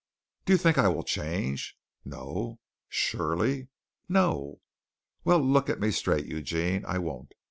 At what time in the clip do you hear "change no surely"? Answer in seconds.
1.03-3.67